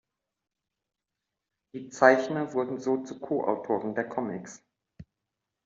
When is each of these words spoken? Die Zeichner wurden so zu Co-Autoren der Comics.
Die 1.75 1.89
Zeichner 1.89 2.53
wurden 2.53 2.79
so 2.79 3.03
zu 3.03 3.19
Co-Autoren 3.19 3.93
der 3.93 4.09
Comics. 4.09 4.63